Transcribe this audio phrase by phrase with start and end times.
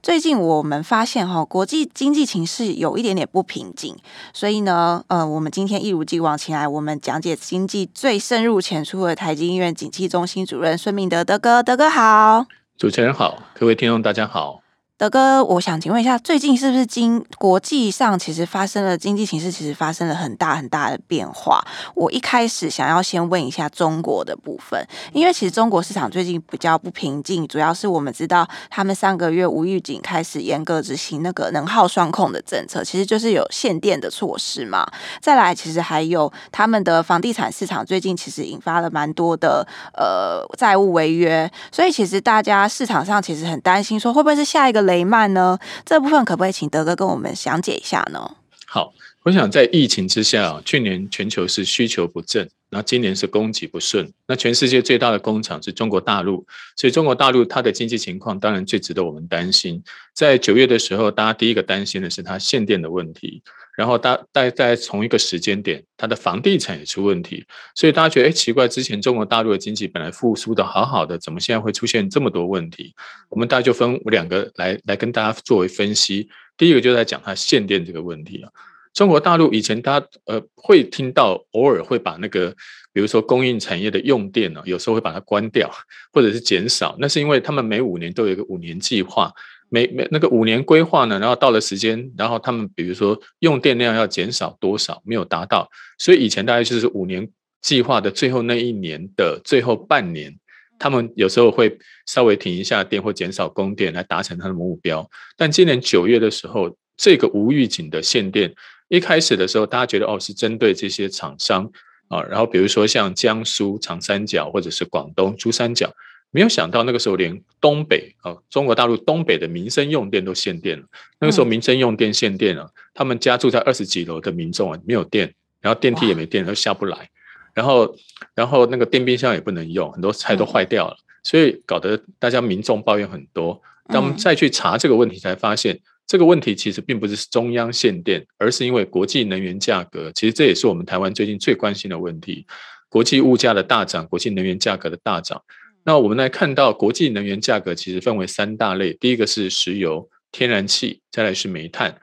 [0.00, 3.96] 最近我们发现哈，国际经济情势有一点点不平静，
[4.32, 12.46] 所以呢，呃，我们今天一如既往请来我们讲解经济最深入浅出的台经医院景气中心主任孙明德德哥，德哥好。
[12.76, 14.60] 主持人好，各位听众大家好。
[14.98, 21.64] 德哥，我想请问一下，最近是不是经国际上其实发生了经济形势，其实发生了很大很大的变化？
[21.94, 34.84] 我一开始想要先问一下中国的部分，因为其实中国市场最近比较不平静，主要是我们知道他们上个月无预警开始严格执行那个能耗双控的政策，其实就是有限电的措施嘛。
[35.20, 45.58] 再来，其实还有他们的房地产市场最近其实引发了蛮多的呃债务违约，所以其实大家市场上其实很担心，说会不会是下一个雷曼呢？
[45.84, 48.36] 这部分可不可以请德哥跟我们详解一下呢？
[48.66, 54.12] 好，我想在疫情之下，去年全球是需求不振，那今年是供给不顺。
[54.26, 59.82] 那全世界最大的工厂是中国大陆，所以中国大陆它的经济情况当然最值得我们担心。
[60.14, 63.42] 在九月的时候，大家第一个担心的是它限电的问题。
[63.76, 67.46] 然后大大在同一个时间点，它的房地产也出问题，
[67.76, 72.92] 所以大家觉得哎奇怪，之前中国大陆的经济本来复苏的好好的，怎么现在会出现这么多问题？
[73.28, 76.28] 我们大家就分两个来来跟大家作为分析。
[76.56, 78.50] 第一个就在讲它限电这个问题啊。
[78.98, 82.50] 中国大陆以前大家呃会听到偶尔会把那个
[82.92, 85.70] 比如说供应产业的用电呢，有时候会把它关掉
[86.12, 89.32] 或者是减少，那是因为他们每五年都有一个五年计划。
[89.68, 97.28] 每每那个五年规划呢，然后到了时间，然后他们比如说用电量要减少多少，没有达到，所以以前大概就是五年
[97.62, 100.36] 计划的最后那一年的最后半年，
[100.76, 105.08] 他们有时候会稍微停一下电或减少供电来达成他的目标。
[105.36, 108.52] 但今年九月的时候，这个无预警的限电，
[108.88, 111.70] 一开始的时候大家觉得哦是针对这些厂商
[112.08, 115.92] 啊，然后比如说像江苏长三角或者是广东珠三角。
[116.30, 120.84] 没有想到那个时候连东北啊，中国大陆东北的民生用电都限电了。
[121.18, 125.32] 那个时候民生用电限电了，他们家住在二十几楼的民众啊没有电，
[125.62, 127.08] 然后电梯也没电，都下不来。
[127.54, 127.96] 然后，
[128.34, 133.58] 然后那个电冰箱也不能用，很多菜都坏掉了，所以搞得大家民众抱怨很多。
[133.86, 140.10] 当我们再去查这个问题，才发现这个问题其实并不是中央限电，而是因为国际能源价格。
[140.12, 142.46] 其实这也是我们台湾最近最关心的问题：
[142.88, 145.40] 国际物价的大涨，国际能源价格的大涨。
[145.84, 151.94] 那我们来看到国际能源价格其实分为三大类，第一个是石油、天然气，再来是煤炭。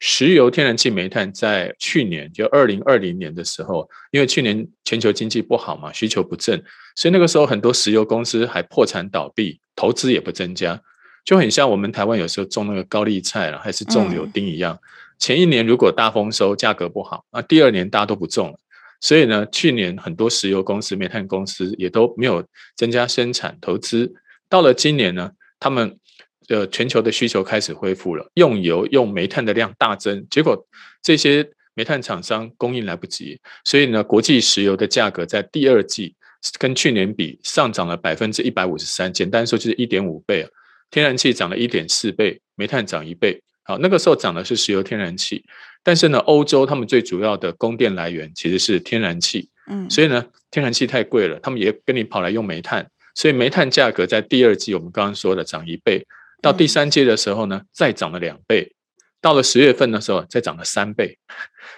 [0.00, 6.62] 石油、天然气、煤炭在去年就二零二零年的时候，因为去年全球经济不好嘛，需求不振，
[6.96, 10.78] 所以那个时候很多石油公司还破产倒闭，投资也不增加，
[11.24, 14.78] 就很像我们台湾有时候种那个高丽菜了，还是种柳丁一样。
[15.18, 18.58] 前一年如果大丰收，价格不好，那第二年大家都不种了。
[19.00, 22.44] 所以呢，去年很多石油公司、煤炭公司也都没有
[22.76, 24.12] 增加生产投资。
[24.48, 25.98] 到了今年呢，他们
[26.46, 30.66] 的全球的需求开始恢复了，用油、用煤炭的量大增，结果
[31.02, 36.14] 这些煤炭厂商供应来不及，所以呢，国际石油的价格在第二季
[36.58, 40.48] 跟去年比上涨了百分之一百五十三，简单说就是一点五倍啊。
[40.94, 43.42] 天然气涨了一点四倍，煤炭涨一倍。
[43.64, 45.44] 好，那个时候涨的是石油、天然气。
[45.82, 56.06] 但是呢，欧洲他们最主要的供电来源其实是天然气，嗯，所以呢，天然气太贵了，他们也跟你跑来用煤炭，所以煤炭价格在第二季我们刚刚说的涨一倍，
[56.40, 58.72] 到第三季的时候呢，再涨了两倍，
[59.20, 61.18] 到了十月份的时候再涨了三倍，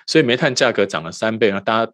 [0.07, 1.93] 所以煤炭价格涨了三倍，那大家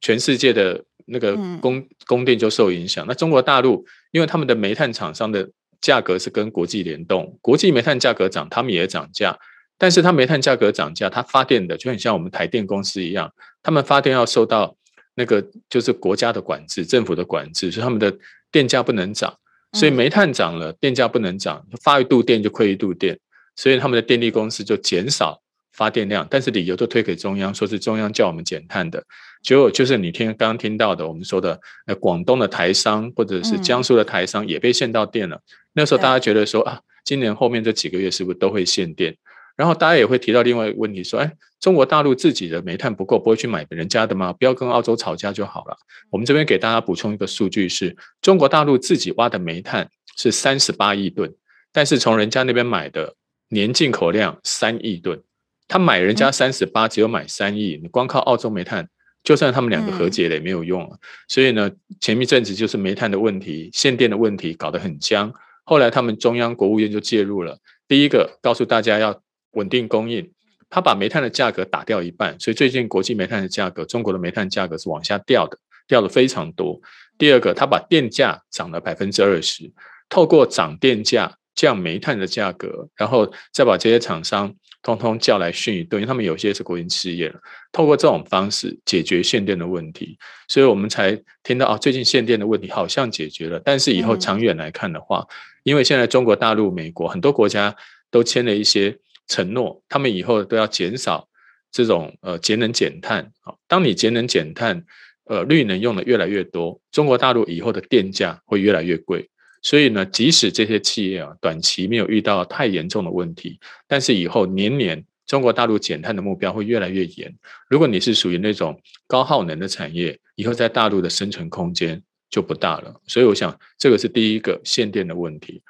[0.00, 3.06] 全世界的那个供供电就受影响。
[3.06, 5.48] 那中国大陆因为他们的煤炭厂商的
[5.84, 9.38] 价格是跟国际联动，国际煤炭价格涨，他们也涨价。
[9.76, 13.30] 但是它煤炭价格涨价，它发电的就很像我们台电公司一样，
[13.62, 14.74] 他们发电要受到
[15.14, 18.16] 那个就是国家的管制、政府的管制，所以他们的
[18.50, 19.34] 电价不能涨。
[19.74, 23.18] 所以煤炭涨了，电价不能涨，发一度电就亏一度电，
[23.56, 25.42] 所以他们的电力公司就减少
[25.72, 29.04] 发电量，但是理由都推给中央，说是中央叫我们减碳的。
[29.42, 35.38] 结果就是你听刚刚听到的，我们说的呃广东的台商或者是江苏的台商也被限到电了。
[35.74, 39.14] 那时候大家觉得说啊，今年后面这几个月是不是都会限电？
[39.56, 44.32] 然后大家也会提到另外一个问题，说：“哎，中国大陆自己的煤炭不够，不会去买人家的吗？
[44.32, 45.76] 不要跟澳洲吵架就好了。”
[46.10, 51.32] 我们这边给大家补充一个数据是：中国大陆自己挖的煤炭是三十八亿吨，
[51.72, 53.14] 但是从人家那边买的
[53.48, 55.22] 年进口量三亿吨。
[55.68, 58.88] 他买人家三十八，只有买三亿，你光靠澳洲煤炭
[59.22, 60.98] 就算他们两个和解了也没有用了。
[61.28, 61.70] 所以呢，
[62.00, 65.32] 前一阵子就是煤炭的问题、限电的问题搞得很僵。
[65.64, 67.58] 后来他们中央国务院就介入了，
[67.88, 69.20] 第一个告诉大家要
[69.52, 70.30] 稳定供应，
[70.68, 76.80] 他把煤炭的价格打掉一半，所以最近国际煤炭的价格，中国的煤炭价格是往下掉的，掉的非常多。
[77.16, 79.72] 第二个，他把电价涨了百分之二十，
[80.08, 84.52] 透过涨电价降煤炭的价格，然后再把这些厂商
[84.84, 87.40] 通通叫来训一顿，因为他们有些是国营企业了，
[87.72, 90.16] 透过这种方式解决限电的问题，
[90.46, 95.34] 所以我们才听到啊，最近限电的问题好像解决了，但是以后长远来看的话，嗯、
[95.64, 97.74] 因为现在中国大陆、美国很多国家
[98.10, 98.96] 都签了一些
[99.26, 101.26] 承诺，他们以后都要减少
[101.72, 104.84] 这种呃节能减碳啊，当你节能减碳。
[105.26, 109.26] 呃，绿能用的越来越多，中国大陆以后的电价会越来越贵。
[109.64, 113.58] 所以呢，即使这些企业啊，短期没有遇到太严重的问题，
[113.88, 117.34] 但是以后年年中国大陆减碳的目标会越来越严。
[117.68, 123.00] 如果你是属于那种高耗能的产业，以后在大陆的生存空间就不大了。
[123.06, 125.62] 所以我想，这个是第一个限电的问题。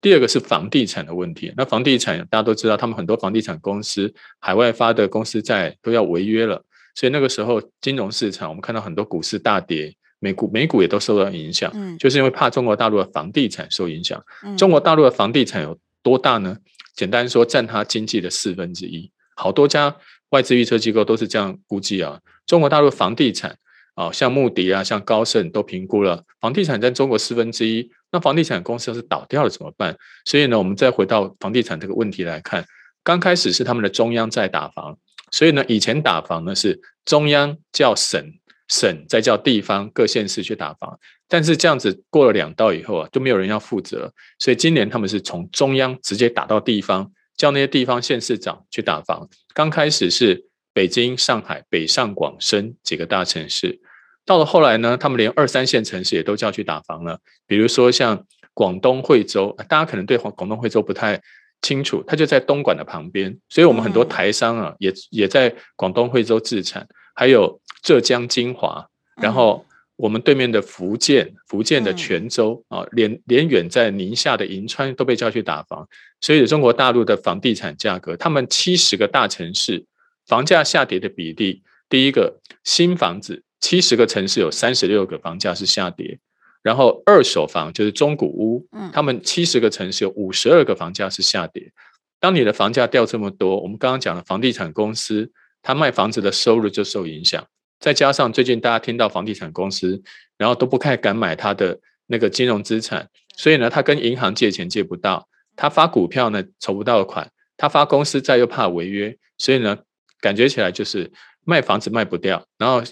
[0.00, 1.52] 第二个是房地产的问题。
[1.56, 6.64] 那房地产大家都知道，他们很多房地产公司海外发的公司债都要违约了。
[6.94, 14.18] 所以那个时候，金融市场我们看到很多股市大跌，美股美股也都受到影响，嗯，就是因为怕中国大陆的房地产受影响。
[14.42, 16.56] 嗯，中国大陆的房地产有多大呢？
[16.96, 19.10] 简单说，占它经济的四分之一。
[19.36, 19.94] 好多家
[20.30, 22.18] 外资预测机构都是这样估计啊。
[22.46, 23.54] 中国大陆房地产
[23.94, 27.90] 啊，像穆迪啊，像高盛都评估了，房地产占中国四分之一。
[28.10, 29.94] 那房地产公司要是倒掉了怎么办？
[30.24, 32.64] 所以呢，我们再回到房地产这个问题来看，
[33.02, 34.96] 刚开始是他们的中央在打房。
[35.30, 38.24] 所以呢，以前打房呢是中央叫省，
[38.68, 44.12] 省再叫地方各县市去打房，但是这样子过了两道以后啊，就没有人要负责。
[44.38, 49.28] 所以今年他们是从中央直接打到地方，叫那些地方县市长去打房。
[49.52, 53.78] 刚开始是北京、上海、北上广深几个大城市，
[54.24, 57.18] 到了后来呢，他们连二三线城市也都叫去打房了。
[57.46, 58.24] 比如说像
[58.54, 61.20] 广东惠州，大家可能对广东惠州不太
[61.60, 69.64] 清楚，它就在东莞的旁边，所以我们很多台商啊，也也在广东惠州自产，还有浙江金华，然后
[69.96, 75.88] 我们对面的福建，福建的泉州啊，连连远在宁夏的银川都被叫去打房，
[76.20, 79.86] 所以中国大陆的房地产价格，他们七十个大城市
[80.26, 86.18] 房价下跌的比例，第一个新房子七十个城市有三十六个房价是下跌。
[86.62, 91.70] 然后二手房就是中古屋，他们七十个城市有五十二个房价是下跌。
[92.18, 95.30] 当你的房价掉这么多，我们刚刚讲了房地产公司，
[95.64, 97.44] 他卖房子的收入就受影响。
[97.80, 100.00] 再加上最近大家听到房地产公司，
[100.38, 105.26] 然后都不太敢买他的那个金融资产，所以呢，他跟银行借钱借不到，
[105.56, 109.78] 他发股票呢筹不到款，他发公司债又怕违约，所以呢，
[110.20, 111.10] 感觉起来就是。
[111.46, 112.82] 卖房子卖不掉，然后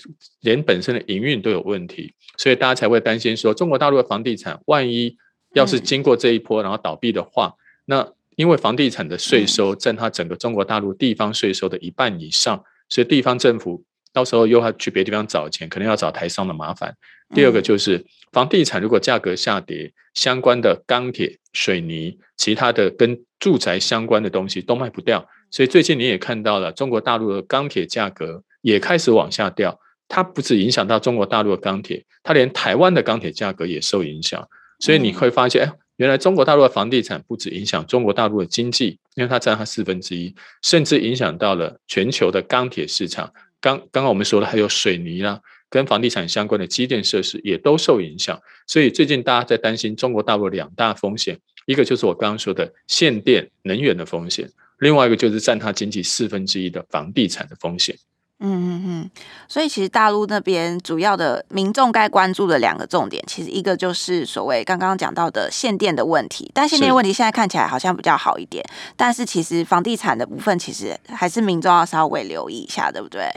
[0.42, 5.16] 连本身的营运都有问题，所以大家才会担心说，中国大陆的房地产万一
[5.54, 7.54] 要是经过这一波然后倒闭的话，
[7.86, 16.94] 那因为房地产的税收占它整个中国大陆地方税收的一半以上，所以地方政府到时候又要去别的地方找钱，可能要找台商的麻烦。
[17.34, 25.26] 第二个就是房地产如果价格下跌，相关的钢铁、水泥、其他的跟住宅相关的东西都卖不掉。
[25.50, 29.78] 所以最近你也看到了，中国大陆的钢铁价格也开始往下掉。
[30.08, 34.46] 它不只影响到中国大陆的钢铁，它连台湾的钢铁价格也受影响。
[34.78, 35.72] 所以你会发现，哎，
[36.02, 43.32] 原来中国大陆的房地产不只影响中国大陆的经济，因为它占它四分之一，甚至影响到了全球的钢铁市场。
[43.60, 45.40] 刚刚刚我们说的还有水泥啦，
[45.70, 48.36] 跟房地产相关的基建设施也都受影响。
[48.66, 54.50] 所以最近大家在担心中国大陆两大风险，一个就是我刚刚说的限电能源的风险。
[54.80, 57.96] 另外一个就是占它经济四分之一的房地产的风险。
[58.42, 59.10] 嗯嗯嗯，
[59.48, 68.64] 所以其实大陆那边主要的民众该关注的两个重点，其实一个就是所谓刚刚讲到的限电的问题，但限电问题现在看起来好像比较好一点，
[68.96, 73.30] 但是其实房地产的部分其实还是民众要稍微留意一下，对不对？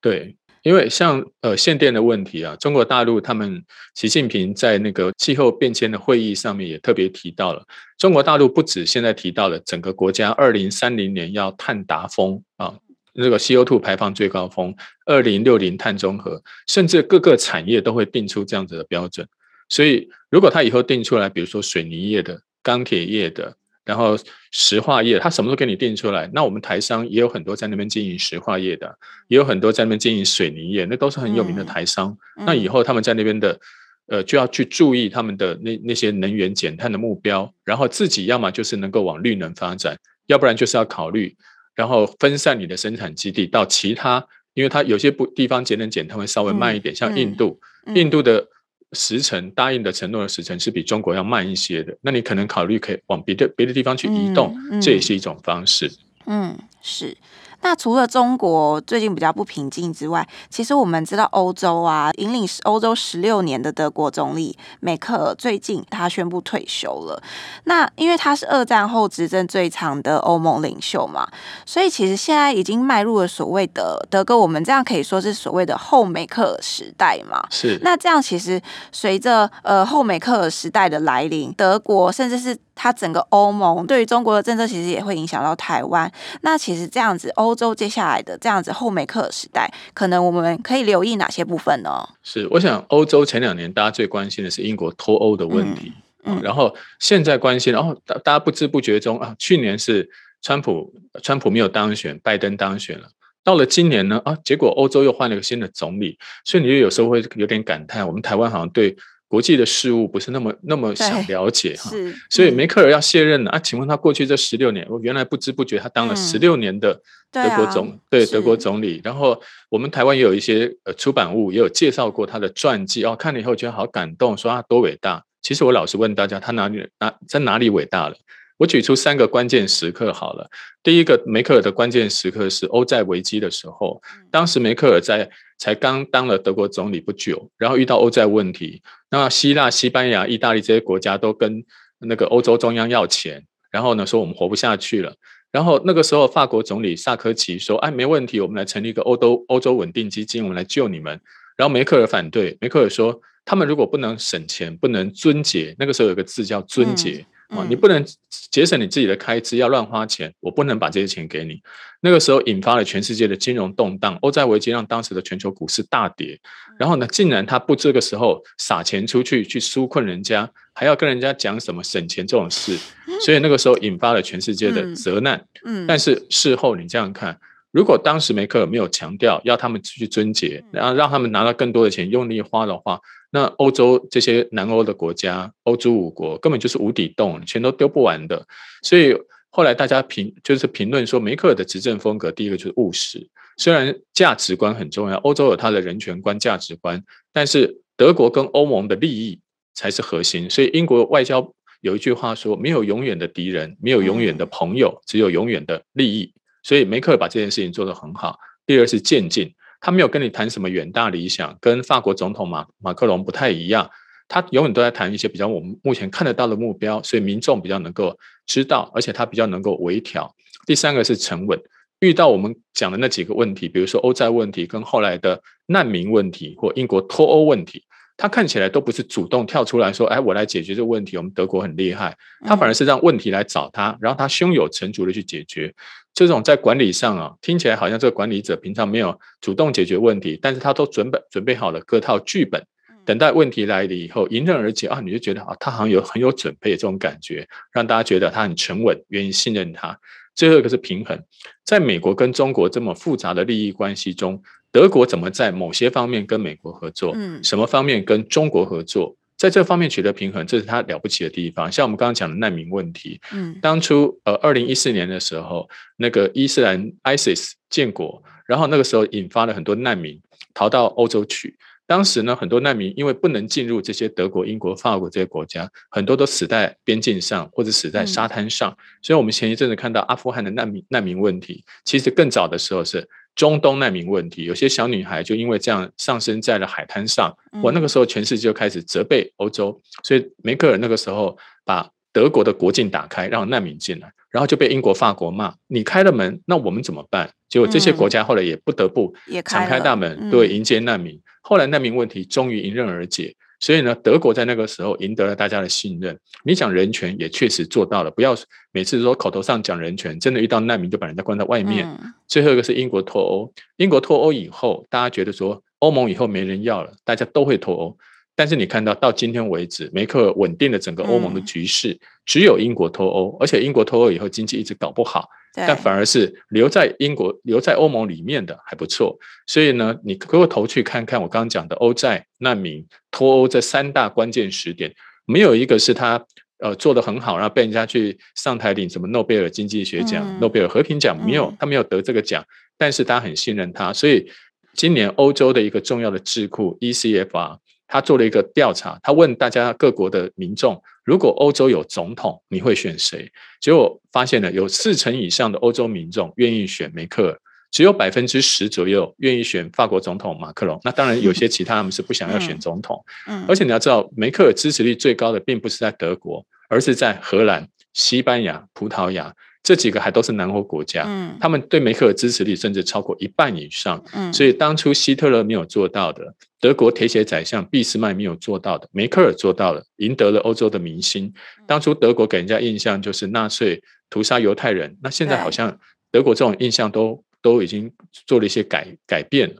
[0.00, 0.36] 对。
[0.62, 3.64] 因为像呃限电的问题啊，中国大陆他们
[3.96, 7.64] 习近平在那个气候变迁的会议上面也特别提到了，
[7.98, 12.74] 中国大陆不止现在提到了整个国家二零三零年要碳达峰啊，
[13.12, 14.74] 那个 CO2 排放最高峰，
[15.06, 19.26] 二零六零碳中和，甚至各个产业都会定出这样子的标准。
[19.68, 23.56] 所以如果他以后定出来，比如说水泥业的、钢铁业的。
[23.84, 24.16] 然后
[24.52, 26.30] 石化业，他什么都给你定出来。
[26.32, 32.16] 那我们台商也有很多在那边经营石化业的，也有很多在那边经营水泥业，那都是很有名的台商。
[32.38, 33.58] 嗯、那以后他们在那边的，
[34.06, 41.36] 呃，就要去注意他们的那那些能源减碳的目标，然后自己要么就是能够往绿能发展，要不然就是要考虑，
[41.74, 48.46] 然后分散你的生产基地到其他因为它有些不地方节能减碳会稍微慢一点，嗯、像印度，嗯、印度的
[48.92, 55.90] 时程答应的承诺的时程是比中国要慢一些的，那你可能考虑可以往别的别的地方去移动，这也是一种方式。
[56.26, 57.16] 嗯，是。
[57.62, 67.22] 那除了中国最近比较不平静之外，其实我们知道欧洲啊，引领欧洲十六年的德国总理梅克尔最近他宣布退休了。
[67.64, 71.26] 那因为他是二战后执政最长的欧盟领袖嘛，
[71.64, 77.42] 所以其实现在已经迈入了所谓的德国，我们这样可以说是所谓的后梅克尔时代嘛。
[77.50, 77.78] 是。
[77.82, 86.10] 那这样其实随着呃后梅克尔时代的来临，德国甚至是它整个欧盟对于中国的政策，其实也会影响到台湾。
[86.40, 92.08] 那其实这样子，欧洲接下来的这样子后梅克尔时代，可能我们可以留意哪些部分呢？
[92.22, 95.92] 是，我想欧洲前两年大家最关心的是英国脱欧的问题，
[96.24, 100.08] 嗯，嗯然后现在关心，然后大大家不知不觉中啊，去年是
[100.40, 100.92] 川普，
[101.22, 103.08] 川普没有当选，拜登当选了。
[103.44, 108.96] 到了今年呢，啊，结果欧洲又换了一个新的总理，所以你就有时候会有点感叹，我们台湾好像对。
[109.32, 111.90] 国际的事务不是那么那么想了解哈，
[112.28, 113.58] 所以梅克尔要卸任了啊？
[113.58, 125.24] 请问他过去这十六年，我原来不知不觉他当了十六年的德国总、嗯、对、啊、对德国总理，然后我们台湾也有一些呃出版物也有介绍过他的传记哦，看了以后觉得好感动，说他多伟大。
[125.40, 128.16] 其实我老是问大家，他哪里哪在哪里伟大了？
[128.58, 130.50] 我举出三个关键时刻好了。
[130.82, 135.30] 第一个，梅克尔的关键时刻是欧债危机的时候，当时梅克尔在
[135.62, 141.64] 才刚当了德国总理不久，然后遇到欧债问题，那希腊、西班牙、意大利这些国家都跟
[142.00, 143.40] 那个欧洲中央要钱，
[143.70, 145.14] 然后呢说我们活不下去了。
[145.52, 151.20] 然后那个时候法国总理萨科齐说：“哎，没问题，我们来成立一个欧洲欧洲稳定基金，我们来救你们。”
[151.56, 157.18] 然后梅克尔反对，梅克尔说：“他们如果不能省钱，不能尊节，那个时候有个字叫尊节。
[157.20, 158.04] 嗯”啊，你不能
[158.50, 161.60] 节省你自己的开支，要乱花钱，我不能把这些钱给你。
[162.00, 166.38] 那个时候引发了全世界的金融动荡，欧债危机让当时的全球股市大跌。
[166.78, 172.76] 然后呢，竟然他不这个时候撒钱出去去纾困人家，还要跟人家讲什么省钱这种事，
[173.20, 175.44] 所以那个时候引发了全世界的责难。
[175.64, 177.38] 嗯，但是事后你这样看。
[177.72, 183.00] 如果当时梅克尔没有强调要他们去遵节，然后让他们拿到更多的钱用力花的话，
[183.30, 188.46] 那欧洲这些南欧的国家，欧洲五国根本就是无底洞，钱都丢不完的。
[188.82, 189.16] 所以
[189.48, 193.26] 后来大家评就是评论说，梅克尔的执政风格，第一个就是务实，
[193.56, 197.02] 虽然价值观很重要，欧洲有他的人权观、价值观，
[197.32, 199.40] 但是德国跟欧盟的利益
[199.72, 200.50] 才是核心。
[200.50, 201.50] 所以英国外交
[201.80, 206.34] 有一句话说：没有永远的敌人，没有永远的朋友，只有永远的利益。
[206.62, 208.38] 所以梅克把这件事情做得很好。
[208.66, 213.90] 第二是渐进，他没有跟你谈什么远大理想，跟法国总统马马克龙不太一样。
[214.28, 218.16] 他永远都在谈一些比较我们目前看得到的目标，所以民众比较能够
[218.46, 220.34] 知道，而且他比较能够微调。
[220.64, 221.60] 第三个是沉稳，
[222.00, 227.84] 遇到我们讲的那几个问题，比如说欧债问题，跟后来的难民问题或英国脱欧问题。
[228.16, 232.16] 他看起来都不是主动跳出来说：“哎，我来解决这个问题。”我们德国很厉害，
[232.46, 235.74] 他反而是让问题来找他，然后他胸有成竹的去解决。
[236.14, 242.62] 这种在管理上啊，听起来好像这个管理者平常没有主动解决问题，但是他都准备准备好了各套剧本，
[243.04, 245.00] 等待问题来了以后迎刃而解啊！
[245.00, 249.98] 你就觉得啊，他好像有很有准备这种感觉，让大家觉得他很沉稳，愿意信任他。
[250.34, 251.18] 最后一个是平衡，
[251.64, 254.42] 在美国跟中国这么复杂的利益关系中。
[254.72, 257.12] 德国怎么在某些方面跟美国合作？
[257.14, 259.14] 嗯，什么方面跟中国合作？
[259.36, 261.70] 在这方面取得平衡，这是他了不起的地方。
[261.70, 270.20] 像我们刚刚讲的难民问题，嗯，当初呃，二零一四年的时候，那个伊斯兰 ISIS 建国，然后那个时候引发了很多难民
[270.54, 271.56] 逃到欧洲去。
[271.86, 278.70] 当时呢，很多难民因为不能进入这些德国、英国、法国这些国家，很多都死在边境上或者死在沙滩上。
[278.70, 283.08] 嗯，所以，我们前一阵子看到阿富汗的难民难民问题，其实更早的时候是。
[283.34, 287.34] 中东难民问题，有些小女孩就因为这样上升在了海滩上。
[287.62, 291.34] 我那个时候全世界就开始责备欧洲，所以梅克尔那个时候
[291.64, 299.14] 把德国的国境打开，让难民进来，然后就被英国、法国骂：“你开了门，那我们怎么办？”结果这些国家后来也不得不
[299.46, 301.18] 敞开大门，对，迎接难民。
[301.42, 303.34] 后来难民问题终于迎刃而解。
[303.60, 306.18] 所以呢，德国在那个时候赢得了大家的信任。
[306.44, 308.36] 你讲人权也确实做到了，不要
[308.72, 311.86] 每次说口头上讲人权，真的遇到难民就把人家关在外面。
[311.86, 317.96] 嗯、最后一个是英国脱欧，英国脱欧以后，大家觉得说欧盟以后没人要了，大家都会脱欧。
[318.34, 325.28] 但是你看到到今天为止，梅克尔稳定了整个欧盟的局势，嗯、只有英国脱欧，而且英国脱欧以后经济一直搞不好。
[325.54, 334.94] 但反而是留在英国、留在欧盟里面的还不错，所以呢，你回过头去看看我刚刚讲的欧债、难民、脱欧这三大关键时点，
[335.26, 336.24] 没有一个是他
[336.58, 342.42] 呃做得很好，然后被人家去上台领什么诺贝尔经济学奖、诺、嗯、贝尔和平奖，没有，他没有得这个奖，
[342.78, 344.26] 但是他很信任他，所以
[344.72, 347.58] 今年欧洲的一个重要的智库 ECFR，
[347.92, 353.30] 他做了一个调查，他问大家各国的民众，如果欧洲有总统，你会选谁？
[353.60, 357.38] 结果发现了有四成以上的欧洲民众愿意选梅克尔。
[357.70, 363.04] 只有百分之十左右愿意选法国总统马克龙，那当然有些其他他们是不想要选总统。
[363.26, 371.04] 嗯，而且你要知道，梅克尔支持率最高的并不是在德国，而是在荷兰、西班牙、葡萄牙这几个还都是南欧国家。
[371.06, 374.02] 嗯，他们对梅克尔支持率甚至超过一半以上。
[374.12, 381.32] 嗯，所以当初希特勒没有做到的，德国铁血宰相俾斯麦没有做到的，梅克尔做到了，赢得了欧洲的民心。
[381.66, 385.78] 当初德国给人家印象就是纳粹屠杀犹太人，那现在好像
[386.10, 387.22] 德国这种印象都。
[387.42, 387.90] 都已经
[388.24, 389.52] 做了一些改改变，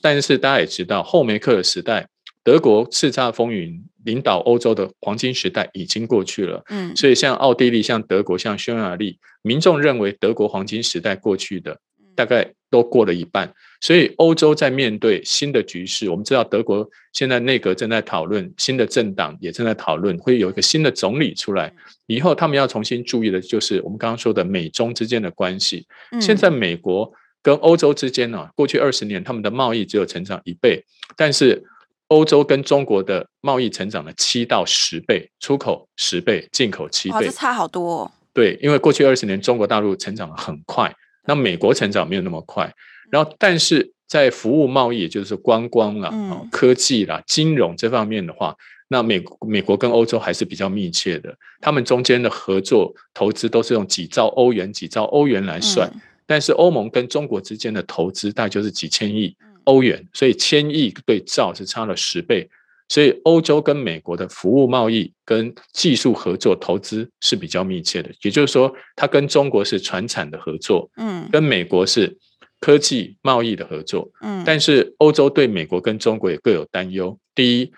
[0.00, 2.06] 但是大家也知道，后梅克尔时代，
[2.44, 6.62] 德国叱咤风云、领导欧洲的黄金时代已经过去了。
[6.70, 11.78] 嗯，所以像奥地利、像德国、像匈牙利，民众认为德国黄金时代过去的
[12.14, 21.70] 大概都过了一半，所以欧洲在面对新的局势，我们知道德国现在内阁正在讨论，新的政党也正在讨论，会有一个新的总理出来，
[22.06, 25.86] 以后他们要重新注意的就是我们刚刚说的美中之间的关系。
[26.20, 27.12] 现在美国。
[27.42, 30.84] 跟欧洲之间呢、啊，过去二十年他们的贸易只有成长一倍，
[31.16, 31.62] 但是
[32.08, 38.10] 欧洲跟中国的贸易成长了七到十倍，出口十倍，进口七倍，这差好多哦。
[38.32, 40.94] 对，因为过去二十年中国大陆成长得很快，
[41.26, 42.72] 那美国成长没有那么快。
[43.10, 48.54] 然后，但是在服务贸易，也就是观光啦、嗯、科技啦、金融这方面的话，
[48.88, 55.88] 那美美国跟欧洲还是比较密切的，他们中间的合作投资都是用几兆欧元、几兆欧元来算。
[55.94, 59.32] 嗯但是欧盟跟中国之间的投资大概就是几千亿
[59.66, 62.50] 欧元，所以千亿对兆是差了十倍。
[62.88, 72.16] 所以欧洲跟美国的服务贸易跟技术合作投资是比较密切的，也就是说，它跟中国是传产的合作，嗯，跟美国是
[72.60, 74.42] 科技贸易的合作，嗯。
[74.46, 77.18] 但是欧洲对美国跟中国也各有担忧。
[77.34, 77.72] 第一，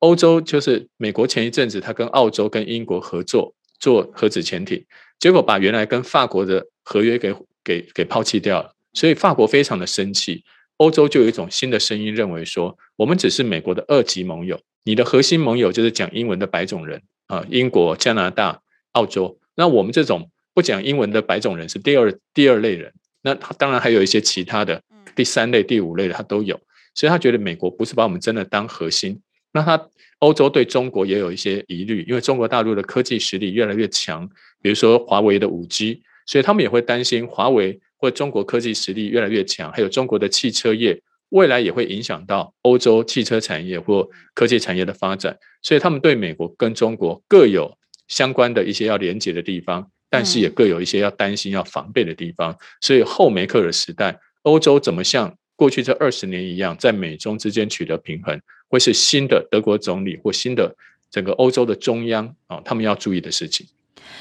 [0.00, 4.84] 欧洲就是美国前一阵子他跟澳洲跟英国合作做核子潜艇，
[5.18, 7.34] 结果把原来跟法国的合约给。
[7.66, 10.44] 给给抛弃掉了，所以法国非常的生气。
[10.78, 18.60] 欧洲就有一种新的声音，认为说我们只是美国的二级盟友，你的核心盟友就是讲英文的白种人啊，英国、加拿大、
[18.92, 19.38] 澳洲。
[19.54, 22.92] 那我们这种不讲英文的白种人是第二第二类人。
[23.22, 24.82] 那他当然还有一些其他的
[25.14, 26.60] 第三类、第五类的他都有。
[26.94, 29.20] 所以他觉得美国不是把我们真的当核心。
[29.52, 34.28] 那他欧洲对中国也有一些疑虑，因为中国大陆的科技实力越来越强，
[34.60, 36.02] 比如说华为的五 G。
[36.26, 45.36] 所以他们也会担心华为或中国科技实力越来越强，还有中国的汽车业未来也会影响到欧洲汽车产业或科技产业的发展。
[45.62, 47.76] 所以他们对美国跟中国各有
[48.08, 52.56] 相关的一些要连接的地方，但是也各有一些要担心、要防备的地方。
[52.80, 60.76] 所以后梅克尔时代，欧洲怎么像过去这二十年一样，在美中之间取得平衡，会是新的德国总理或新的
[61.10, 63.66] 整个欧洲的中央啊，他们要注意的事情。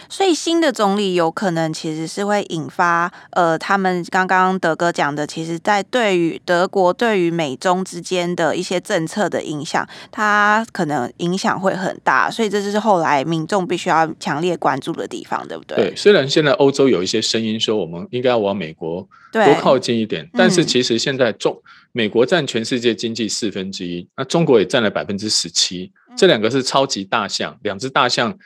[0.10, 12.30] 所以新的总理有可能其实是会引发呃，他们刚刚德哥讲的，其实在对于德国对于美中之间的一些政策的影响，它可能影响会很大。
[12.30, 15.76] 所以这就是后来民众必须要强烈关注的地方，对不对？
[15.76, 21.60] 对，虽然现在欧洲有一些声音说我们应该要往美国多靠近一点，但是其实现在中
[21.92, 28.38] 美国占全世界经济四分之一，那中国也占了百分之十七，这两个是超级大象，两只大象。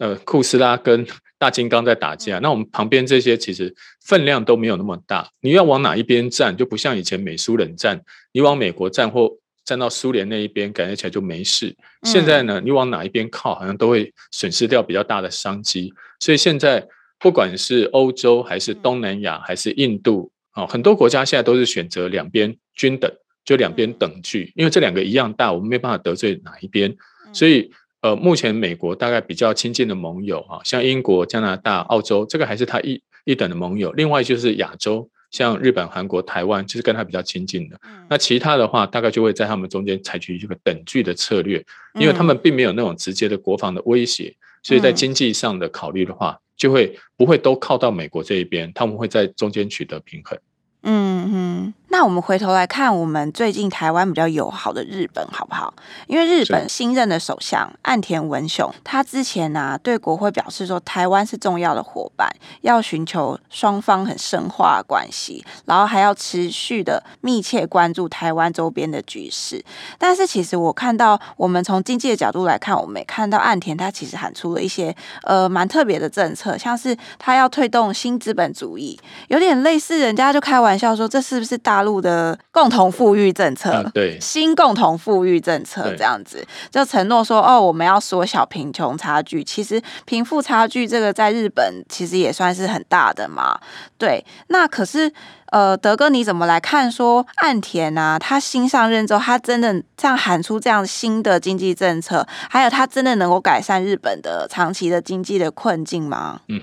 [0.00, 1.06] 呃，库斯拉跟
[1.38, 5.28] 大金刚在打架，那我们旁边这些其实分量都没有那么大。
[5.42, 8.00] 你要往哪一边站，就不像以前美苏冷战，
[8.32, 9.30] 你往美国站或
[9.62, 11.76] 站到苏联那一边，感觉起来就没事。
[12.04, 15.92] 现在呢，你往哪一边靠，好像都会损失掉比较大的商机。
[16.18, 16.82] 所以现在
[17.18, 23.12] 不管是欧洲还是东南亚还是印度，啊，很多国家现在都是选择两边均等，
[23.44, 26.96] 就两边等距，因为这两个一样大，我们没办法得罪哪一边，
[27.34, 27.70] 所以。
[28.02, 33.92] 呃，目前美国大概比较亲近的盟友啊，像英国、加拿大、澳洲，这个还是他一一等的盟友。
[33.92, 37.78] 另外就是亚洲，像日本、韩国、台湾，就是跟他比较亲近的。
[38.08, 41.62] 那其他的话，大概就会在他们中间采取一个等距的策略，
[41.94, 50.38] 因为他们并没有那种直接的国防的威胁，所以在经济上的考虑的话，就会不会都靠到美国这一边，他们会在中间取得平衡。
[50.82, 55.74] 嗯嗯，那我们回头来看，我们最近台湾比较友好的日本，好不好？
[56.06, 69.64] 因为日本新任的首相岸田文雄，他之前呢、啊、对国会表示说，台湾是重要的伙伴，要寻求双方很深化的关系，然后还要持续的密切关注台湾周边的局势。
[69.98, 81.79] 但是其实我看到，我们从经济的角度来看，我们也看到岸田他其实喊出了一些呃蛮特别的政策，像是他要推动新资本主义，有点类似人家就开玩笑说，这是不是大？
[81.80, 89.42] 大陆的共同富裕政策，啊、对新共同富裕政策这样子，就承诺说哦，我们要缩小贫穷差距。
[89.42, 93.58] 其实贫富差距这个在日本其实也算是很大的嘛。
[93.96, 95.10] 对，那可是
[95.46, 106.42] 呃，德哥你怎么来看说岸田啊，他新上任之后，他真的这样喊出这样新的经济政策，还有他真的能够改善日本的长期的经济的困境吗？
[106.48, 106.60] 嗯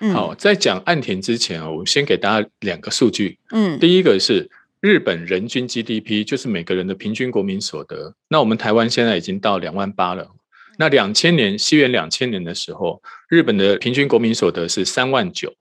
[0.00, 3.38] 哼，好，在讲岸田之前啊，我先给大家两个数据。
[3.50, 4.50] 嗯，第一个是。
[4.80, 10.30] 日本人均 GDP 就是每个人的平均国民所得，那我们台湾现在已经到两万八了。
[10.78, 15.52] 那两千年，西元两千年的时候，日本的平均国民所得是三万九。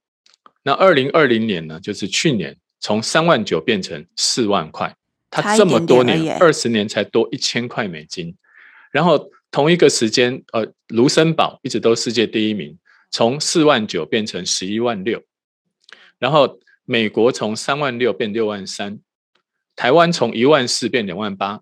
[0.62, 4.96] 那二零二零年呢，就是去年，从三万九变成四万块，
[5.32, 8.36] 它这么多年，二十年才多一千块美金。
[8.92, 12.78] 然后同一个时间，呃，卢森堡一直都世界第一名，
[13.10, 15.24] 从四万九变成十一万六。
[16.20, 19.00] 然后美国从三万六变六万三。
[19.78, 21.62] 台湾从一万四变两万八，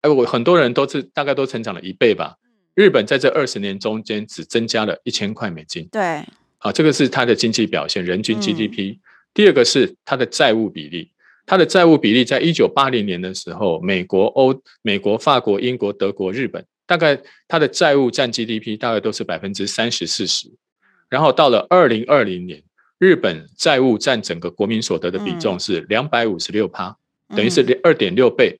[0.00, 2.34] 哎，我很多人都是大概都成长了一倍吧。
[2.74, 5.86] 日本在这二十年中间只增加了一千块美金。
[5.92, 6.24] 对，
[6.56, 8.96] 好，这个是它的经济表现，人均 GDP。
[9.34, 11.12] 第二个是它的债务比例，
[11.44, 20.50] 它的债务比例在一九八零年的时候，美国、欧、美国、法国、英国、德国、日本，大概它的债务占 GDP 大概都是百分之三十四十。
[21.10, 22.62] 然后到了二零二零年，
[22.98, 26.96] 日本债务占整个国民所得的比重是两百五十六趴。
[27.34, 28.58] 等于是二点六倍，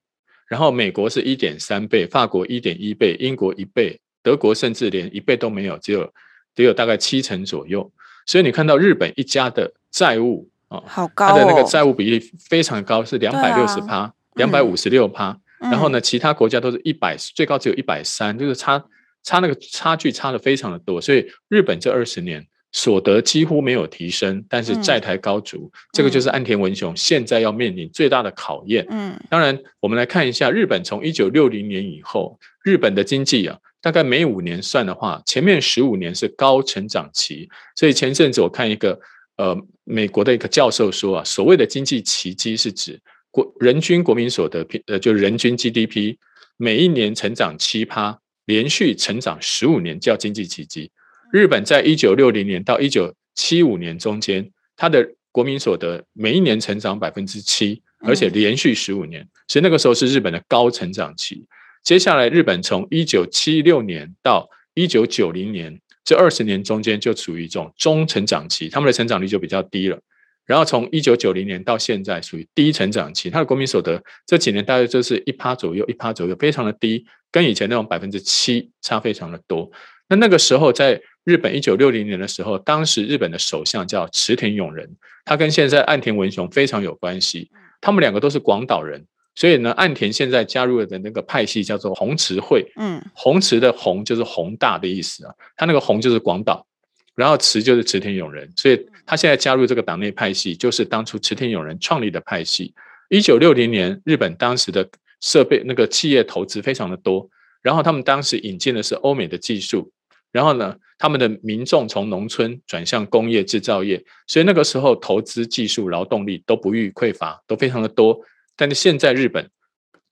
[0.49, 6.13] 然后美国是一点三倍，法国一点一倍，英国一倍，德国甚至连一倍都没有，只有
[6.55, 7.93] 只有大概七成左右。
[8.27, 15.39] 所以你看到日本一家的债务啊，好高，它的那个债务比例非常高，是两百六十趴，两百五十六趴。
[15.61, 18.85] 然后呢，其他国家都是一百，最高只有一百三，就是差
[19.23, 21.01] 差那个差距差的非常的多。
[21.01, 22.47] 所以日本这二十年。
[22.73, 28.87] 所得几乎没有提升，但是债台高筑，嗯、这个就是岸田文雄现在要面临最大的考验。
[28.89, 37.47] 嗯，当然，我们来看一下日本从一九六零年以后，日本的经济啊，大概每五年算的话，前面十五年是高成长期。
[37.77, 38.99] 所以前阵子我看一个
[39.37, 39.55] 呃
[39.85, 42.99] 美国的一个教授说啊，所谓的经济奇迹是指
[43.31, 46.17] 国人均国民所得呃就是人均 GDP
[46.57, 50.91] 每一年成长七趴，连续成长十五年叫经济奇迹。
[51.33, 61.47] 日本在一九六零年到一九七五年中间，它的国民所得每一年成长百分之七，而且连续十五年，所以那个时候是日本的高成长期。
[61.83, 69.99] 接下来，日本从一九七六年到一九九零年这二十年中间就处于一种中成长期，他们的成长率就比较低了。
[70.45, 79.71] 然后从一九九零年到现在属于低成长期，它的国民所得这几年大约就是一趴左右，一趴左右，非常的低，跟以前那种百分之七差非常的多。
[80.09, 84.89] 那那个时候在日本一九六零年的时候，当时日本的首相叫池田勇人，
[85.25, 87.51] 他跟现在岸田文雄非常有关系。
[87.81, 89.05] 他们两个都是广岛人，
[89.35, 92.65] 所以呢，岸田现在加入的那个派系叫做红池会。
[92.77, 96.67] 嗯，红池的红就是宏大的意思啊，他那个宏就是广岛，
[97.15, 102.75] 然后池就是池田勇人，所以他现在加入这个党内派系，就是当初池田勇人创立的派系。
[103.09, 104.89] 一九六零年，日本当时的
[105.21, 107.29] 设备那个企业投资非常的多，
[107.63, 109.93] 然后他们当时引进的是欧美的技术。
[110.31, 118.17] 然后呢，他们的民众从农村转向工业制造业，所以那个时候投资技术、劳动力都不予匮乏，都非常的多。
[118.57, 119.51] 但是现在日本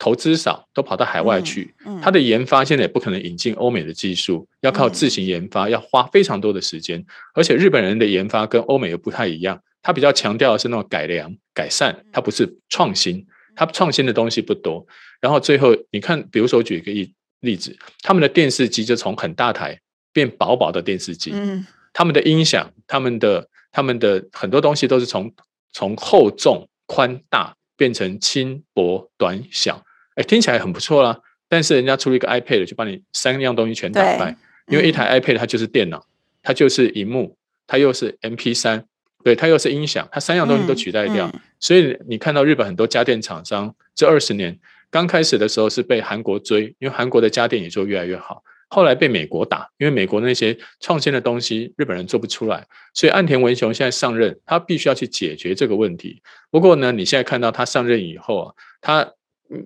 [0.00, 1.72] 投资少，都跑到海外去，
[2.02, 7.06] 它的研发现在也不可能引进欧美的技术，要靠自行研发，要花非常多的时间。
[7.34, 13.24] 而且日本人的研发跟欧美又不太一样，他比较强调的是那种改良、改善，它不是创新，
[13.54, 14.84] 它创新的东西不多。
[15.20, 19.80] 然后最后你看，比如说我举一个例例子，他们的电视机就从很大台。
[20.12, 25.32] 变薄薄的电视机，嗯，他们的音响，他们的他们的很多东西都是从
[25.72, 31.20] 从厚重宽大变成轻薄短小，哎，听起来很不错啦。
[31.48, 34.36] 但是人家出了一个 iPad，就把你三样东西全打败，
[34.68, 36.06] 因为一台 iPad 它就是电脑，
[36.42, 38.84] 它就是荧幕，它又是 MP 三
[39.24, 41.30] 对，它又是音响，它三样东西都取代掉。
[41.58, 44.58] 所以你看到日本很多家电厂商这二十年
[44.90, 48.42] 刚开始的时候是被韩国追，因为韩国的家电也做越来越好。
[48.72, 56.22] 后来被美国打，因为美国那些创新的东西日本人做不出来，所以岸田文雄现在上任，他必须要去解决这个问题。
[56.52, 59.12] 不过呢，你现在看到他上任以后啊，他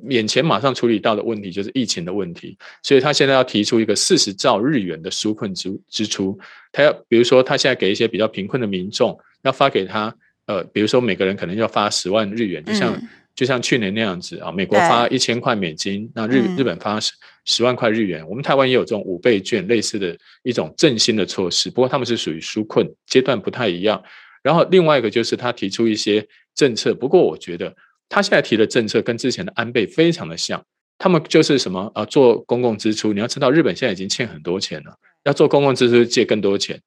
[0.09, 6.39] 眼前马上处理到的问题就是疫情的问题，所以他现在要提出一个四十兆日元的纾困支支出，
[6.73, 10.15] 他要比如说他现在给一些比较贫困的民众，要发给他
[10.47, 12.95] 呃，比如说每个人可能要发十万日元，就像。
[12.95, 17.01] 嗯就像去年那样子啊，美国发一千块美金，那日日本发
[17.45, 18.27] 十万块日元。
[18.29, 24.03] 我们台湾也有这种五倍券类似的一种振兴的措施，不过他们是属于纾困阶段不太一样。
[24.43, 27.75] 然后另外一个就是他提出一些政策，不过我觉得
[28.09, 30.63] 他现在提的政策跟之前的安倍非常的像，
[30.99, 33.13] 他们就是什么啊，做公共支出。
[33.13, 36.81] 你要知道，日本现在已经欠很多钱了，要做公共支出借更多钱。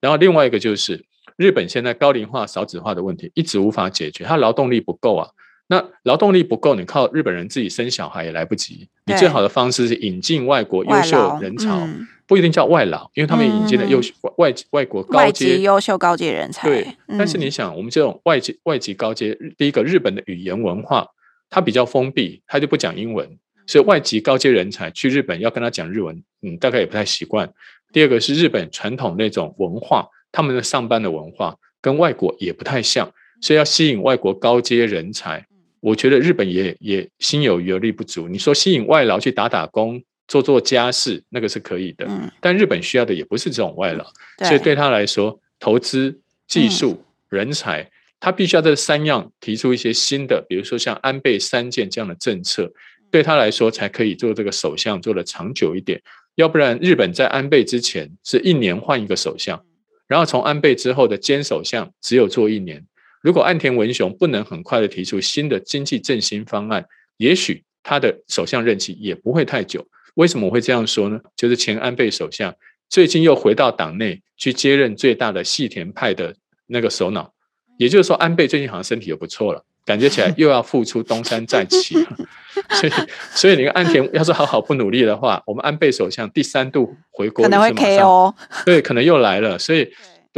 [0.00, 1.04] 然后另外一个就是
[1.36, 5.28] 日本现在高龄化、少子化的问题一直无法解决，它劳动力不够啊。
[5.72, 8.86] 那劳动力不够，你靠日本人自己生小孩也来不及。
[9.06, 16.68] 你最好的方式是引进外国优秀人才，嗯、不一定叫外劳，因为他们引进的优秀外外国高阶优秀高阶人才。
[16.68, 21.08] 对，但是你想，我们这种外籍外籍高阶，第一个日本的语言文化
[21.48, 23.26] 它比较封闭，它就不讲英文，
[23.66, 27.50] 所以外籍高阶人才去日本要跟他讲日文，嗯，大概也不太习惯。
[27.94, 35.46] 第二个是日本传统那种文化，他们的上班的文化跟外国也不太像，所以要吸引外国高阶人才。
[35.82, 38.28] 我觉得日本也也心有余而力不足。
[38.28, 42.06] 你说吸引外劳去打打工、做做家事，那个是可以的。
[42.08, 44.04] 嗯，但日本需要的也不是这种外劳，
[44.46, 47.90] 所以对他来说，投资、技术、人才，
[48.20, 52.72] 他必须要这三样提出一些新的，比如说像安倍三件这样的政策，
[53.10, 56.00] 对他来说才可以做这个首相做得长久一点。
[56.36, 59.60] 要不然，日本在安倍之前是一年换一个首相，
[60.06, 62.86] 然后从安倍之后的菅首相只有做一年。
[63.22, 66.84] 如果岸田文雄不能很快的提出新的经济振兴方案，
[67.16, 69.86] 也许他的首相任期也不会太久。
[70.14, 71.20] 为什么我会这样说呢？
[71.36, 72.54] 就是前安倍首相
[72.88, 76.34] 最近又回到党内去接任最大的细田派的
[76.66, 77.32] 那个首脑，
[77.78, 82.16] 也就是说，安倍最近好像身体又不错了，感觉起来又要复出东山再起了。
[82.70, 82.92] 所以，
[83.34, 88.34] 所以你看岸田要是好好不努力的话，我们安倍首相第三度回国可能会 KO，
[88.66, 89.56] 对，可能又来了。
[89.56, 89.88] 所以。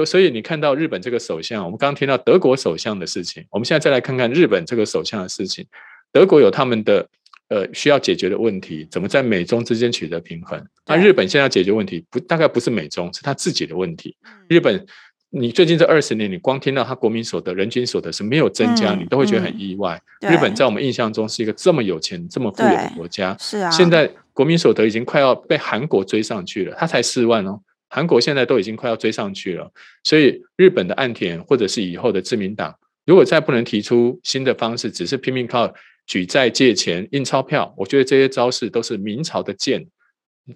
[0.03, 5.67] 所以你看到日本这个首相，我们刚刚听到德国首相的事情，我们现在再来看看日本这个首相的事情。
[6.11, 7.07] 德国有他们的
[7.49, 10.65] 呃需要解决的问题，怎么在美中之间取得平衡？
[10.87, 14.17] 那日本现在要解决问题，不大概不是美中，是他自己的问题。
[14.49, 14.87] 日本，
[15.31, 20.01] 你最近这二十年，你光听到他国民所得、人均所得是没有增加，你都会觉得很意外。
[20.21, 27.61] 日本在我们印象中是一个这么有钱、这么富有的国家，是啊，现在国民所得已经快要被韩国追上去了，他才四万哦。
[27.95, 29.71] 韩国现在都已经快要追上去了，
[30.03, 32.77] 所以日本的岸田或者是以后的自民党，
[33.07, 35.73] 如果再不能提出新的方式，只是拼命靠
[36.05, 39.87] 举债借钱、印钞票，我觉得这些招式都是明朝的剑，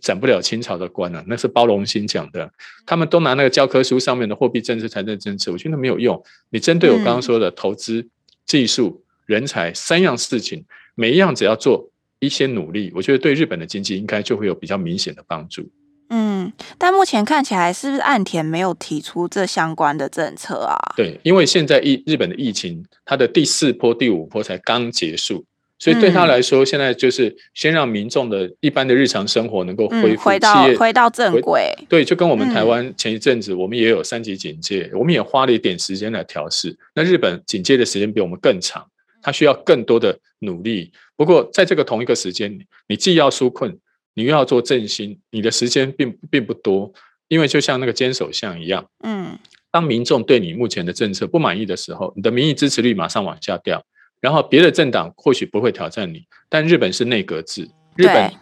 [0.01, 1.25] 斩不了清朝的官啊！
[1.29, 2.51] 那是包龙星讲的，
[2.85, 6.21] 他们都拿那个教科书上面的货币政策、财政政策，我觉得没有用。
[6.51, 8.05] 你针对我刚刚说的投资、
[8.47, 10.65] 技术、人才三样事情，
[10.97, 15.71] 每一样只要做一些努力，我觉得对日本的经济应该就会有比较明显的帮助。
[16.11, 20.77] 嗯，但目前看起来是不是岸田没有提出这相关的政策啊？
[20.97, 25.45] 对，因为现在疫日本的疫情，它的第四波、第五波才刚结束，
[25.79, 31.77] 所以对他来说，现在就是先让民众的一般的日常生活能够恢复，回到回到正轨。
[31.91, 36.75] 对，就跟我们台湾前一阵子，我们也有三级警戒，我们也花了一点时间来调试。
[36.95, 38.87] 那日本警戒的时间比我们更长，
[39.21, 40.91] 它需要更多的努力。
[41.17, 43.79] 不过在这个同一个时间，你既要纾困。
[44.19, 46.93] 你又要做振兴，你的时间并并不多，
[47.29, 49.39] 因为就像那个坚守相一样，嗯，
[49.71, 53.81] 当民众对你目前的政策不满意的时候，你的民意支持率马上往下掉，
[54.21, 57.63] 然后别的政党或许不会挑战你，但日本是内阁制，
[57.95, 58.33] 日本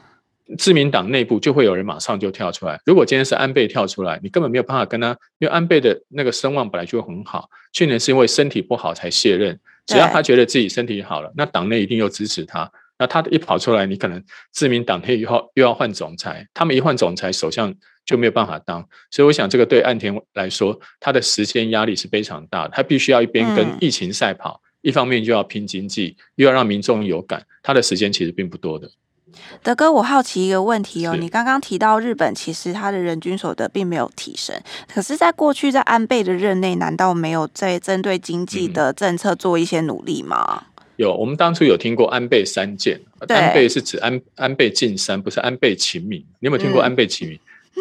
[0.56, 2.80] 自民党内部就会有人马上就跳出来。
[2.86, 12.72] 如果今天是安倍跳出来，你根本没有办法跟他，因为安倍的那个声望本来就很好，去年是因为身体不好才卸任，只要他觉得自己身体好了，那党内一定又支持他。
[12.98, 18.86] 那他一跑出来，你可能自民党内以后又要换总裁，他们一换总裁，首相就没有办法当。
[19.10, 22.70] 所以我想，这个对岸田来说，他的时间压力是非常大的。
[22.74, 27.44] 他必须要一边跟疫情赛跑，一方面就要拼经济，又要让民众有感。
[27.62, 28.90] 他的时间其实并不多的。
[29.62, 40.64] 德哥，我好奇一个问题哦，你刚刚提到日本其实他的人均所得并没有提升，可是，在过去在安倍的任内，难道没有在针对经济的政策做一些努力吗？
[40.96, 46.20] 有，我们当初有听过安倍三件，安倍是指安安倍晋三，不是安倍晴明。
[46.40, 47.38] 你有没有听过安倍晴明？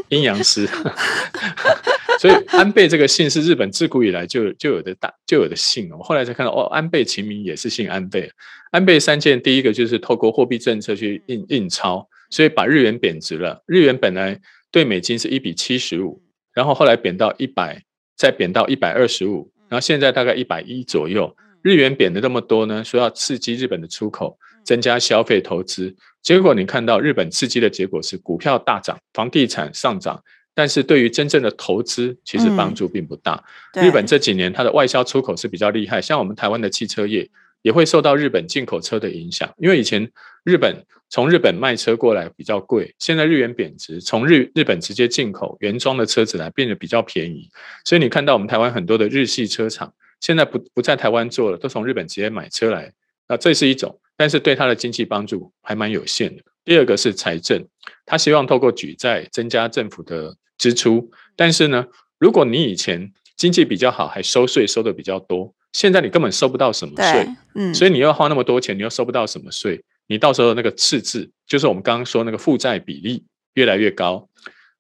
[0.10, 0.68] 阴阳师。
[2.20, 5.90] 所以安倍这个姓是日本自古以来就就有的大就有的姓。
[5.92, 8.30] 我后来才看到，哦，安倍晴明也是姓安倍。
[8.72, 13.62] 安倍三件，第一个就是透过货币政策去印印钞，所以把日元贬值了。
[13.66, 14.40] 日元本来
[14.72, 16.22] 对美金是一比七十五，
[16.54, 17.82] 然后后来贬到一百，
[18.18, 21.36] 再贬到一百二十五，然后现在大概一百一左右。
[21.66, 30.24] 日元贬的那么多呢，说要刺激日本的出口，增加消费投资，结果你看到日本刺激的结果是股票大涨，房地产上涨。
[30.54, 33.44] 但是对于真正的投资，其实帮助并不大。
[33.74, 37.28] 嗯、日本这几年它的外销出口是比较厉害，像我们台湾的汽车业
[37.64, 39.52] 也会受到日本进口车的影响。
[39.58, 40.08] 因为以前
[40.44, 47.50] 日本从日本卖车过来比较贵，现在日元贬值，从日日本直接进口原装的车子来变得比较便宜。
[47.84, 52.92] 所以你看到我们台湾很多的日系车厂现在不不在台湾做了，都从日本直接买车来。
[53.28, 56.44] 那这是一种，但是对他的经济帮助还蛮有限的。
[56.64, 57.66] 第二个是财政，
[58.06, 60.36] 他希望透过举债增加政府的。
[60.58, 61.86] 支出，但是呢，
[62.18, 73.26] 如果你以前经济比较好，还收税收的比较多，现在你根本收不到什么税，嗯，所以你要花那么多钱，你又收不到什么税，你到时候那个赤字，就是我们刚刚说那个负债比例
[73.56, 74.30] 越来越高。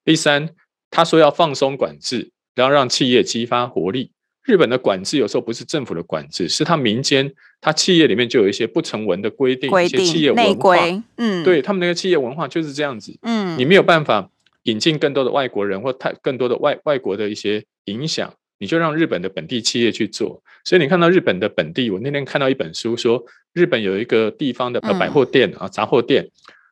[0.05, 0.47] 第三，
[0.89, 4.13] 他说要放松管制，然后让企业激发活力。
[4.45, 10.75] 日本的管制有时候不是政府的管制，是他民间，他企业里面就有一些不成文的规定，一些企业文化，
[11.17, 14.29] 嗯，对他们那个企业文化就是这样子，嗯，你没有办法。
[14.65, 20.41] 引进更多的外国人或太更多的外外国的一些影响，你就让日本的本地企业去做。
[20.63, 26.27] 所以你看到日本的本地，我那天看到一本书说，日本有一个地方的百货店啊，杂货店，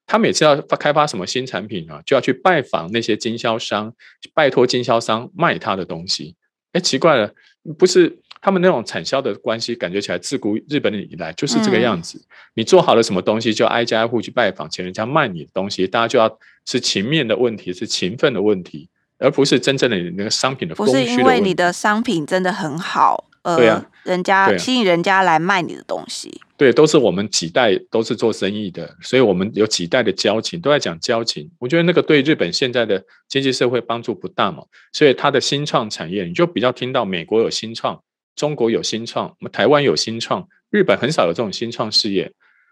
[0.07, 3.93] 他每次要开发什么新产品啊，就要去拜访那些经销商，
[4.33, 6.35] 拜托经销商卖他的东西。
[6.71, 7.31] 哎，奇怪了，
[7.77, 8.19] 不是。
[8.45, 12.17] 他们那种产销的关系，感觉起来自古日本以来就是这个样子。
[12.17, 21.13] 嗯、你做好了什么东西，就挨家挨户去拜访，请人家卖你的东西，大家就要是情面的问题，是情分的问题，而不是真正的那个商品的供需的问题。
[21.13, 26.41] 不是因为你的商品真的很好，呃，对啊，人家吸引人家来卖你的东西。
[26.55, 31.49] 对，都是我们几代都是做生意的，所以我们有几代的交情，都在讲交情。
[31.59, 38.01] 我觉得那个对日本现在的经济社会帮助不大嘛，所以它的新创产业，你就比较听到美国有新创。
[38.35, 42.31] 中国有新创，台湾有新创，日本很少有这种新创事业。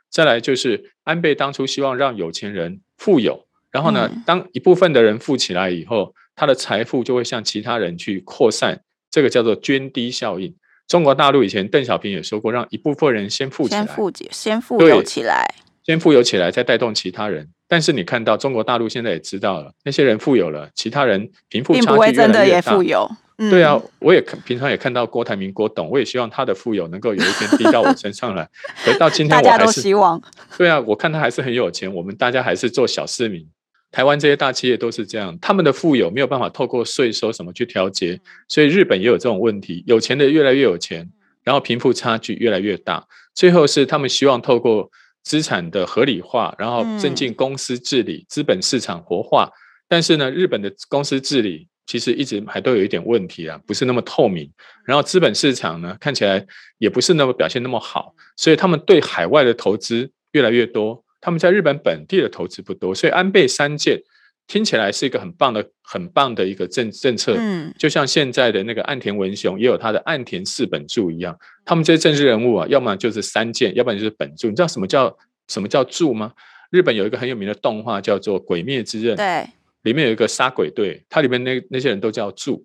[0.10, 10.56] 再来就是安倍当初希望让有钱人富有，然后呢，当一部分的人富起来以后，他的财富就会向其他人去扩散，这个叫做涓滴效应。
[10.92, 15.48] 中国大陆以前邓小平也说过，让一部分人先富起来，先富先富有起来，
[15.86, 17.48] 先富有起来，再带动其他人。
[17.66, 23.10] 但是你看到中国大陆现在也知道了，那些人富有了，其他人贫富差距越来越大，并不会真的也富有。
[23.38, 28.46] 对啊，我也平常也看到郭台铭、郭董，我也希望他的富有能够有一天滴到我身上来。
[28.84, 30.22] 可到今天我还是，希望。
[30.58, 33.48] 对啊，我看他还是很有钱，我们大家还是做小市民。
[33.92, 41.10] 台湾这些大企业都是这样，他们的富有没有办法透过税收什么去调节，所以日本也有这种问题，有钱的越来越有钱，
[41.44, 43.06] 然后贫富差距越来越大。
[43.36, 44.90] 最后是他们希望透过
[45.24, 49.50] 资产的合理化，然后增进公司治理、资本市场活化。
[49.88, 51.68] 但是呢，日本的公司治理。
[51.88, 54.50] 其实一直还都有一点问题啊，不是那么透明。
[54.86, 56.46] 然后资本市场呢，看起来
[56.78, 62.94] 也不是那么表现那么好，所以他们对海外的投资越来越多，他们在日本本地的投资不多。
[62.94, 64.02] 所以安倍三件
[64.48, 67.36] 听起来是一个很棒的、很棒的一个政政策。
[67.38, 74.50] 嗯，就像现在的那个岸田文雄也有他的岸田四本柱一样，他们这些政治人物啊，要么就是三件，要不然就是本柱。
[74.50, 76.34] 你知道什么叫什么叫柱吗？
[76.72, 79.14] 日本有一个很有名的动画叫做《鬼灭之刃》。
[79.18, 79.48] 对。
[79.84, 82.64] 里面有一个杀鬼队，它里面那那些人都叫柱，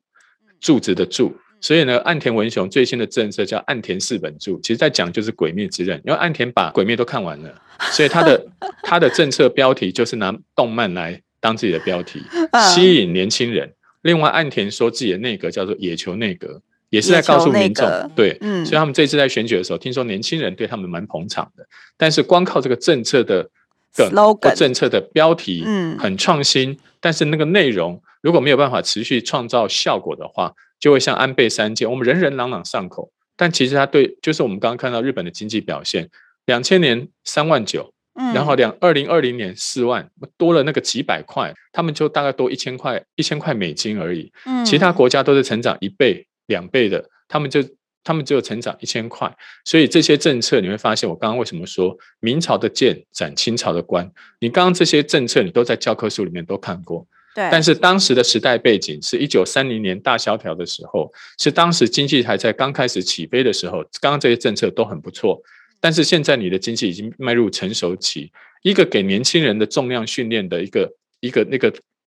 [0.61, 1.35] 柱子的柱。
[1.61, 6.01] 所以呢，岸田文雄最新的政策叫岸田四本柱，其实在讲就是鬼灭之刃。
[6.05, 8.47] 因为岸田把鬼灭都看完了，所以他的
[8.83, 12.23] 他的政策标题就是拿动漫来当自己的标题，
[12.75, 13.73] 吸引年轻人。
[14.03, 18.65] 另外，岸田说自己的内阁叫做野球内阁，也是在告诉民众，对，嗯。
[18.65, 21.67] 所以他们这次在选举的时候，听说年轻人对他们蛮捧场的。
[21.97, 23.49] 但是光靠这个政策的。
[23.97, 25.65] Slogan 政策的标题
[25.99, 36.11] 很创新，嗯，但是那个内容如果没有办法持续创造效果的话，就会像安倍三件，我们人人朗朗上口，但其实它对，就是我们刚刚看到日本的经济表现，
[36.47, 37.93] 两千年三万九，
[38.35, 47.63] 然后两二零二零年四万，多了那个几百块，他们就大概多一千块，一千块美金而已，嗯其他国家都是成长一倍、两倍的，他们就。
[48.09, 54.09] 他们只有成长一千块，所以这些政策你会发现，我刚刚为什么说明朝的剑斩清朝的官？
[54.39, 57.05] 你刚刚这些政策你都在教科书里面都看过，
[57.37, 57.49] 对。
[57.53, 65.39] 但是当时的时代背景是一九三零年大萧条的时候，是当时经济还在刚开始起飞的时候，刚刚这些政策都很不错。
[65.79, 71.71] 但是现在你的经济已经迈入成熟期，一个给年轻人的重量训练的一个一个那个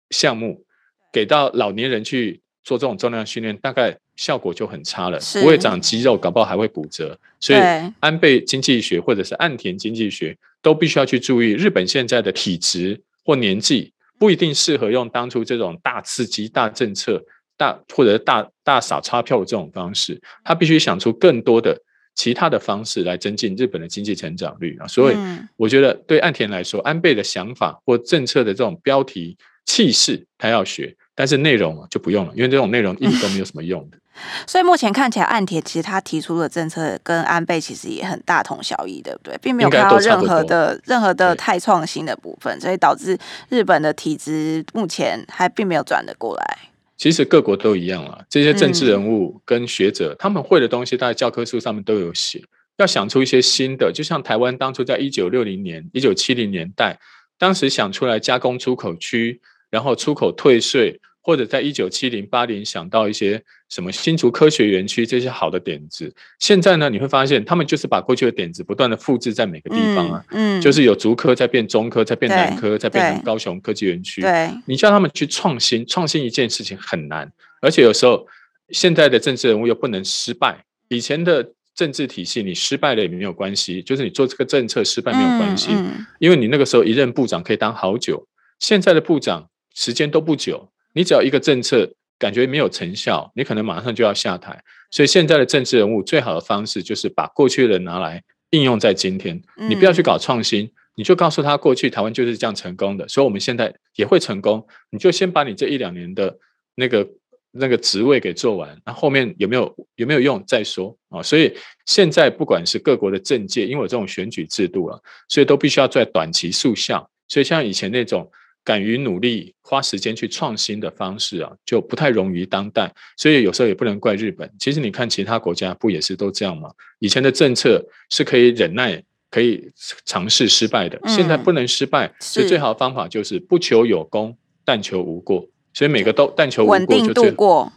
[0.08, 0.64] 项目，
[1.12, 2.40] 给到老年人去。
[2.62, 7.18] 做这种重量训练，大概效果就很差了，不会长肌肉，搞不好还会骨折。
[7.40, 7.58] 所以
[8.00, 13.90] 安倍经济学或者是岸田经济学都必须要去注意日本现在的体质或年纪，
[14.20, 17.24] 不一定适合用当初这种大刺激、大政策、
[17.56, 21.74] 大或者大大撒钞票的这种方式，他必须想出更多的
[22.14, 24.86] 其他的方式来增进日本的经济成长率啊。
[24.86, 25.16] 所以，
[25.56, 30.94] 我觉得对岸田来说，安倍的想法或政策的这种标题气势，他要学。
[31.14, 33.98] 但是内容就不用了，因为这种内容一直都没有什么用的。
[34.46, 39.38] 所以目前看起来，岸田其实他提出的政策跟安倍其实也很大同小异，对不对？
[39.42, 43.18] 并没有看到任何的任何的太创新的部分，所以导致
[43.48, 46.58] 日本的体制目前还并没有转得过来。
[46.96, 52.42] 其实各国都一样啊，这些政治人物跟学者，嗯、他们会的东西，在教科书上面都有写。
[52.76, 56.98] 要想出一些新的，就像台湾当初在一九六零年、一九七零年代，
[57.38, 59.40] 当时想出来加工出口区，
[59.70, 61.00] 然后出口退税。
[61.22, 74.22] 或者在一九七零八零想到一些什么新竹科学园区这些好的点子，现在呢，你会发现他们就是把过去的点子不断的复制在每个地方啊，嗯，嗯，就是有竹科再变中科，再变南科，再变成高雄科技园区。
[74.22, 78.26] 对，你叫他们去创新，创新一件事情很难，而且有时候
[78.70, 80.64] 现在的政治人物又不能失败。
[80.88, 88.26] 以前的政治体系你失败了也没有关系，就是你做这个政策失败没有关系，嗯嗯，因为你那个时候一任部长可以当好久，
[88.58, 90.68] 现在的部长时间都不久。
[90.92, 94.62] 你只要一个政策感觉没有成效，你可能马上就要下台。
[94.90, 99.40] 所以现在的政治人物最好的方式就是把过去的拿来应用在今天。
[99.68, 104.66] 你不要去搞创新，你就告诉他过去台湾就是这样成功的，所以我们现在也会成功。
[104.90, 106.36] 你就先把你这一两年的
[106.74, 107.08] 那个
[107.52, 111.22] 那个职位给做完，那后面有没有有没有用再说啊。
[111.22, 117.08] 所以现在不管是各国的政界，因为有这种选举制度了，所以都必须要在短期速效。
[117.28, 118.30] 所以像以前那种。
[118.64, 122.92] 敢于努力、花时间去创新的方式啊，就不太容于当代。
[123.16, 124.50] 所以有时候也不能怪日本。
[124.58, 126.70] 其实你看其他国家不也是都这样吗？
[126.98, 129.70] 以前的政策是可以忍耐、可以
[130.04, 135.48] 尝试失败的，现在不能失败，所以最好的方法就是不求有功，但求无过。
[135.72, 137.72] 所以每个都但求无过，就稳定度过。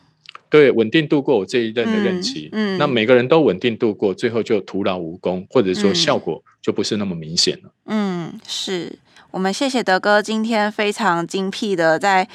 [0.50, 2.50] 对，稳定度过我这一任的任期。
[2.52, 7.74] 嗯，那每个人都稳定度过，最后就徒劳无功，或者说效果就不是那么明显了。
[7.86, 8.92] 嗯，是。
[9.34, 12.28] 我们谢谢德哥今天非常精辟的在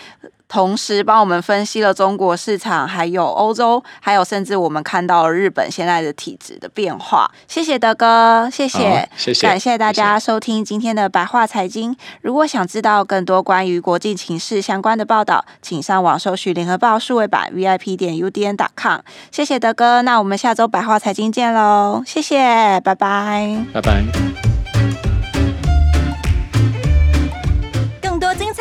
[0.49, 7.31] 同时帮我们分析了中国市场，还有欧洲，还有甚至我们看到了日本现在的体制的变化。
[7.47, 11.95] 谢谢德哥，谢谢，谢谢，感谢大家收听今天的白话财经。
[12.23, 19.01] 如果想知道更多关于国际情势相关的报道，请上网搜寻联合报数位版 VIP 点 UDN.com。
[19.31, 24.38] 谢谢德哥，那我们下周白话财经见喽，谢谢，拜拜，拜拜。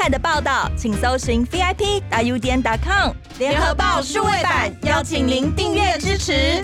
[0.09, 6.63] 的报道请搜寻 vip 大 u 点 com 联合报数位版邀请您订阅支持。